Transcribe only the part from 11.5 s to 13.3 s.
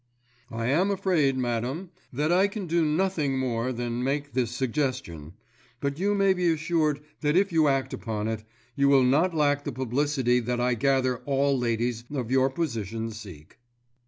ladies of your position